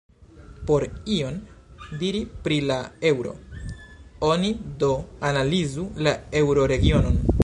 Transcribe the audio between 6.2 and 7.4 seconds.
eŭroregionon.